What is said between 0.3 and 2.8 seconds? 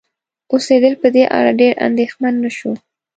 اوسیدل په دې اړه ډېر اندیښمن نشو